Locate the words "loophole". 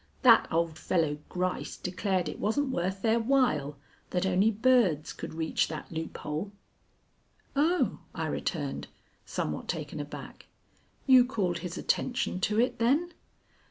5.91-6.51